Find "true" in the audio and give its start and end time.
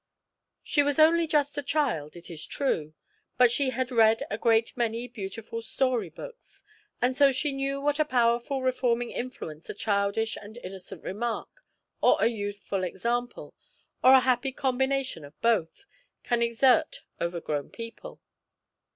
2.47-2.95